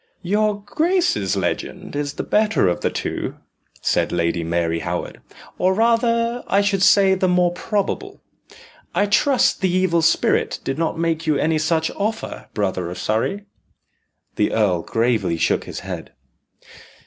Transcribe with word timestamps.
"Your 0.23 0.63
grace's 0.65 1.35
legend 1.35 1.95
is 1.95 2.13
the 2.13 2.23
better 2.23 2.67
of 2.67 2.81
the 2.81 2.89
two," 2.89 3.35
said 3.83 4.11
Lady 4.11 4.43
Mary 4.43 4.79
Howard, 4.79 5.21
"or 5.59 5.75
rather, 5.75 6.43
I 6.47 6.61
should 6.61 6.81
say, 6.81 7.13
the 7.13 7.27
more 7.27 7.51
probable. 7.53 8.19
I 8.95 9.05
trust 9.05 9.61
the 9.61 9.69
evil 9.69 10.01
spirit 10.01 10.59
did 10.63 10.79
not 10.79 10.97
make 10.97 11.27
you 11.27 11.37
any 11.37 11.59
such 11.59 11.91
offer, 11.91 12.49
brother 12.55 12.89
of 12.89 12.97
Surrey?" 12.97 13.45
The 14.37 14.53
earl 14.53 14.81
gravely 14.81 15.37
shook 15.37 15.65
his 15.65 15.81
head. 15.81 16.11